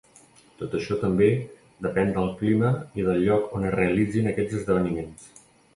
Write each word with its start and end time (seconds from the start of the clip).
Tot 0.61 0.71
això 0.77 0.97
també 1.01 1.27
depèn 1.87 2.15
del 2.17 2.33
clima 2.41 2.73
i 3.03 3.07
del 3.11 3.23
lloc 3.29 3.55
on 3.61 3.69
es 3.71 3.79
realitzin 3.81 4.35
aquests 4.35 4.63
esdeveniments. 4.63 5.35